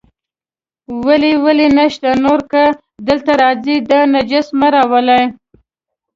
ولې 1.05 1.31
ولې 1.43 1.67
نشته، 1.77 2.09
نور 2.23 2.39
که 2.51 2.63
دلته 3.07 3.31
راځئ، 3.41 3.75
دا 3.89 3.99
نجس 4.13 4.47
مه 4.59 4.67
راولئ. 4.73 5.23